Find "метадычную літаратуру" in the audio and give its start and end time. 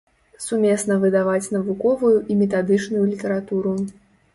2.43-3.81